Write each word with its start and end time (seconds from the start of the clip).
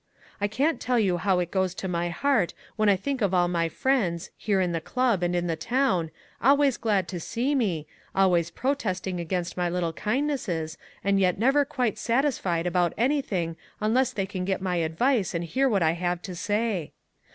I 0.41 0.47
can't 0.47 0.79
tell 0.81 0.97
you 0.97 1.17
how 1.17 1.37
it 1.37 1.51
goes 1.51 1.75
to 1.75 1.87
my 1.87 2.09
heart 2.09 2.55
when 2.75 2.89
I 2.89 2.95
think 2.95 3.21
of 3.21 3.35
all 3.35 3.47
my 3.47 3.69
friends, 3.69 4.31
here 4.35 4.59
in 4.59 4.71
the 4.71 4.81
club 4.81 5.21
and 5.21 5.35
in 5.35 5.45
the 5.45 5.55
town, 5.55 6.09
always 6.41 6.75
glad 6.77 7.07
to 7.09 7.19
see 7.19 7.53
me, 7.53 7.85
always 8.15 8.49
protesting 8.49 9.19
against 9.19 9.57
my 9.57 9.69
little 9.69 9.93
kindnesses 9.93 10.75
and 11.03 11.19
yet 11.19 11.37
never 11.37 11.65
quite 11.65 11.99
satisfied 11.99 12.65
about 12.65 12.93
anything 12.97 13.57
unless 13.79 14.11
they 14.11 14.25
can 14.25 14.43
get 14.43 14.59
my 14.59 14.77
advice 14.77 15.35
and 15.35 15.43
hear 15.43 15.69
what 15.69 15.83
I 15.83 15.91
have 15.91 16.23
to 16.23 16.33
say. 16.33 16.93